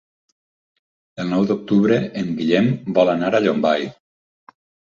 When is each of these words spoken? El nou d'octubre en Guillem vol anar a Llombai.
El 1.23 1.29
nou 1.33 1.45
d'octubre 1.51 2.01
en 2.23 2.33
Guillem 2.41 2.73
vol 2.99 3.15
anar 3.17 3.33
a 3.35 3.45
Llombai. 3.47 3.89